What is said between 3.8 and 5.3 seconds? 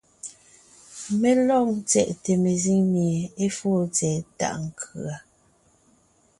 tsɛ̀ɛ tàʼ nkʉ̀a.